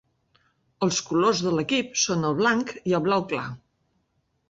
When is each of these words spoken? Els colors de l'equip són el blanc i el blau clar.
Els 0.87 1.01
colors 1.09 1.43
de 1.49 1.53
l'equip 1.59 1.93
són 2.07 2.27
el 2.33 2.41
blanc 2.43 2.77
i 2.93 2.99
el 3.01 3.09
blau 3.11 3.31
clar. 3.35 3.49